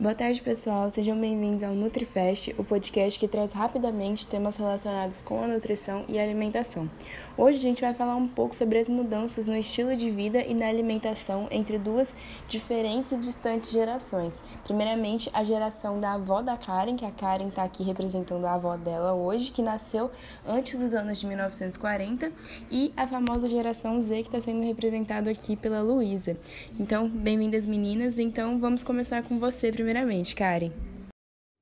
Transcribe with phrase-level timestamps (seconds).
[0.00, 0.90] Boa tarde, pessoal.
[0.90, 6.18] Sejam bem-vindos ao NutriFest, o podcast que traz rapidamente temas relacionados com a nutrição e
[6.18, 6.88] alimentação.
[7.36, 10.54] Hoje a gente vai falar um pouco sobre as mudanças no estilo de vida e
[10.54, 12.16] na alimentação entre duas
[12.48, 14.42] diferentes e distantes gerações.
[14.64, 18.78] Primeiramente, a geração da avó da Karen, que a Karen está aqui representando a avó
[18.78, 20.10] dela hoje, que nasceu
[20.48, 22.32] antes dos anos de 1940,
[22.70, 26.38] e a famosa geração Z, que está sendo representado aqui pela Luísa.
[26.78, 28.18] Então, bem-vindas, meninas.
[28.18, 30.70] Então, vamos começar com você primeiro primeiramente, Karen.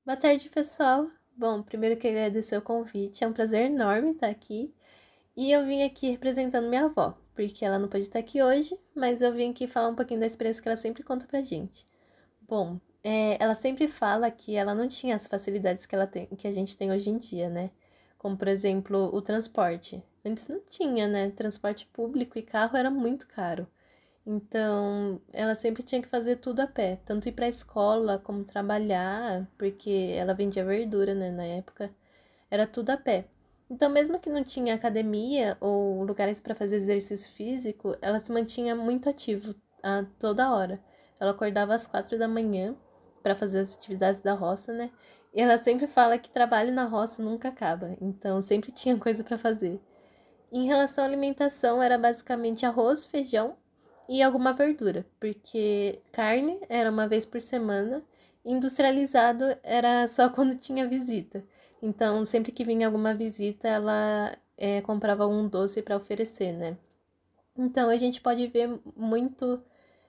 [0.05, 1.09] Boa tarde, pessoal.
[1.35, 4.71] Bom, primeiro queria agradecer o convite, é um prazer enorme estar aqui.
[5.35, 9.23] E eu vim aqui representando minha avó, porque ela não pode estar aqui hoje, mas
[9.23, 11.87] eu vim aqui falar um pouquinho da experiência que ela sempre conta pra gente.
[12.47, 16.47] Bom, é, ela sempre fala que ela não tinha as facilidades que, ela tem, que
[16.47, 17.71] a gente tem hoje em dia, né?
[18.15, 20.03] Como, por exemplo, o transporte.
[20.23, 21.31] Antes não tinha, né?
[21.31, 23.67] Transporte público e carro era muito caro.
[24.31, 28.43] Então, ela sempre tinha que fazer tudo a pé, tanto ir para a escola como
[28.43, 31.89] trabalhar, porque ela vendia verdura, né, na época.
[32.51, 33.25] Era tudo a pé.
[33.71, 38.75] Então, mesmo que não tinha academia ou lugares para fazer exercício físico, ela se mantinha
[38.75, 40.79] muito ativa a toda hora.
[41.19, 42.75] Ela acordava às quatro da manhã
[43.23, 44.91] para fazer as atividades da roça, né?
[45.33, 49.39] E ela sempre fala que trabalho na roça nunca acaba, então sempre tinha coisa para
[49.39, 49.81] fazer.
[50.51, 53.57] Em relação à alimentação, era basicamente arroz, feijão
[54.09, 58.03] e alguma verdura, porque carne era uma vez por semana,
[58.43, 61.43] industrializado era só quando tinha visita.
[61.81, 66.75] Então, sempre que vinha alguma visita, ela é, comprava algum doce para oferecer, né?
[67.57, 69.61] Então, a gente pode ver muito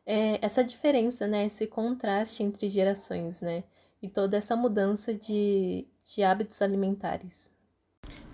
[0.07, 1.47] é, essa diferença, né?
[1.47, 3.65] Esse contraste entre gerações, né?
[4.03, 7.51] E toda essa mudança de, de hábitos alimentares.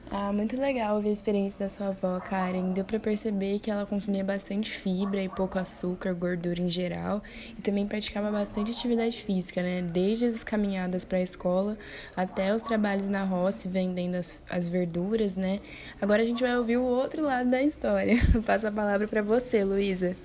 [0.08, 2.70] Ah, muito legal ver a experiência da sua avó, Karen.
[2.72, 7.20] Deu para perceber que ela consumia bastante fibra e pouco açúcar, gordura em geral,
[7.58, 9.82] e também praticava bastante atividade física, né?
[9.82, 11.76] Desde as caminhadas para a escola
[12.16, 15.58] até os trabalhos na roça vendendo as, as verduras, né?
[16.00, 18.16] Agora a gente vai ouvir o outro lado da história.
[18.46, 20.16] Passo a palavra para você, Luísa.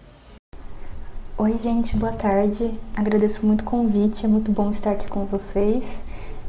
[1.40, 2.72] Oi, gente, boa tarde.
[2.96, 6.04] Agradeço muito o convite, é muito bom estar aqui com vocês.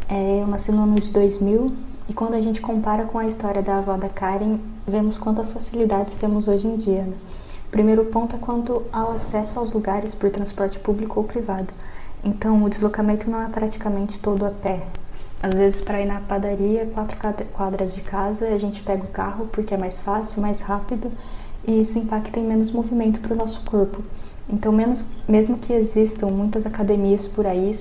[0.06, 3.62] É, eu nasci no ano de 2000 e quando a gente compara com a história
[3.62, 7.02] da avó da Karen, vemos quantas facilidades temos hoje em dia.
[7.02, 7.14] Né?
[7.66, 11.72] O primeiro ponto é quanto ao acesso aos lugares por transporte público ou privado.
[12.24, 14.82] Então, o deslocamento não é praticamente todo a pé.
[15.42, 17.16] Às vezes, para ir na padaria, quatro
[17.52, 21.10] quadras de casa, a gente pega o carro porque é mais fácil, mais rápido
[21.66, 24.02] e isso impacta em menos movimento para o nosso corpo.
[24.48, 27.72] Então, menos, mesmo que existam muitas academias por aí,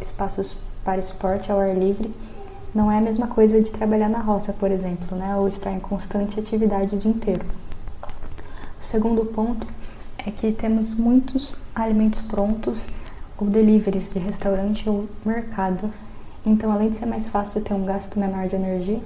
[0.00, 2.12] espaços para esporte ao ar livre,
[2.76, 5.34] não é a mesma coisa de trabalhar na roça, por exemplo, né?
[5.34, 7.42] ou estar em constante atividade o dia inteiro.
[8.82, 9.66] O segundo ponto
[10.18, 12.82] é que temos muitos alimentos prontos
[13.38, 15.90] ou deliveries de restaurante ou mercado.
[16.44, 19.00] Então, além de ser mais fácil ter um gasto menor de energia,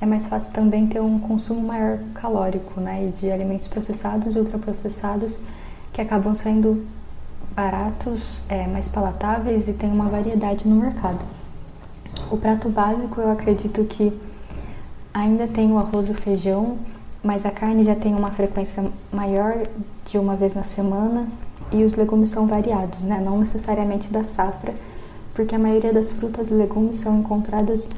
[0.00, 3.08] é mais fácil também ter um consumo maior calórico, né?
[3.08, 5.38] E de alimentos processados e ultraprocessados
[5.92, 6.86] que acabam sendo
[7.54, 11.35] baratos, é, mais palatáveis e tem uma variedade no mercado.
[12.30, 14.12] O prato básico eu acredito que
[15.14, 16.76] ainda tem o arroz e o feijão,
[17.22, 19.66] mas a carne já tem uma frequência maior
[20.10, 21.28] de uma vez na semana
[21.70, 23.20] e os legumes são variados, né?
[23.24, 24.74] não necessariamente da safra,
[25.34, 27.88] porque a maioria das frutas e legumes são encontradas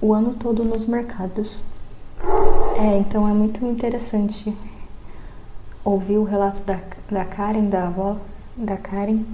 [0.00, 1.60] o ano todo nos mercados.
[2.76, 4.56] É, então é muito interessante
[5.84, 6.78] ouvir o relato da,
[7.10, 8.16] da Karen, da avó
[8.56, 9.24] da Karen,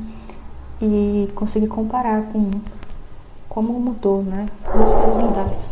[0.81, 2.51] e conseguir comparar com
[3.50, 4.49] como mudou, né?
[4.65, 5.70] Como as coisas mudaram.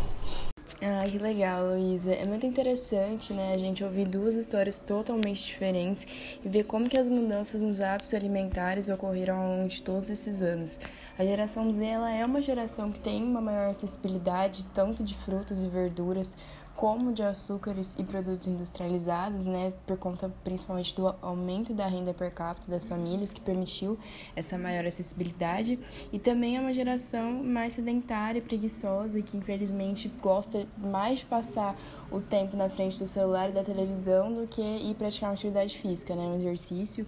[1.10, 2.12] Que legal, Luísa.
[2.12, 6.06] É muito interessante, né, a gente ouvir duas histórias totalmente diferentes
[6.44, 10.42] e ver como que as mudanças nos hábitos alimentares ocorreram ao longo de todos esses
[10.42, 10.78] anos.
[11.18, 15.64] A geração Z, ela é uma geração que tem uma maior acessibilidade tanto de frutas
[15.64, 16.36] e verduras
[16.78, 22.32] como de açúcares e produtos industrializados, né, por conta principalmente do aumento da renda per
[22.32, 23.98] capita das famílias, que permitiu
[24.36, 25.76] essa maior acessibilidade,
[26.12, 31.76] e também é uma geração mais sedentária e preguiçosa, que infelizmente gosta mais de passar
[32.10, 35.78] o tempo na frente do celular e da televisão do que ir praticar uma atividade
[35.78, 37.06] física, né, um exercício.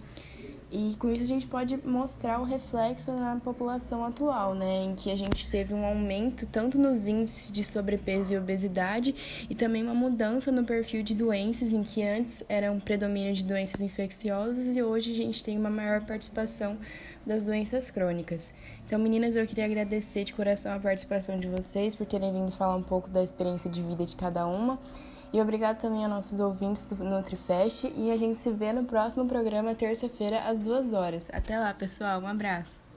[0.71, 5.11] E com isso a gente pode mostrar o reflexo na população atual, né, em que
[5.11, 9.13] a gente teve um aumento tanto nos índices de sobrepeso e obesidade
[9.49, 13.43] e também uma mudança no perfil de doenças, em que antes era um predomínio de
[13.43, 16.77] doenças infecciosas e hoje a gente tem uma maior participação
[17.25, 18.53] das doenças crônicas.
[18.85, 22.77] Então, meninas, eu queria agradecer de coração a participação de vocês por terem vindo falar
[22.77, 24.79] um pouco da experiência de vida de cada uma.
[25.33, 27.85] E obrigado também a nossos ouvintes do NutriFest.
[27.95, 31.29] E a gente se vê no próximo programa, terça-feira, às duas horas.
[31.31, 32.21] Até lá, pessoal.
[32.21, 32.90] Um abraço.